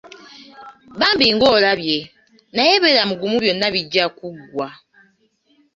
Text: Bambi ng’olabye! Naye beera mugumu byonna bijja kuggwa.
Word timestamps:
Bambi 0.99 1.25
ng’olabye! 1.35 1.97
Naye 2.55 2.73
beera 2.81 3.03
mugumu 3.09 3.37
byonna 3.43 3.67
bijja 3.75 4.05
kuggwa. 4.17 4.67